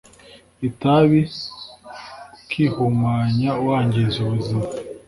[0.69, 1.21] itabi
[2.39, 4.65] ukihumanya wangiza ubuzima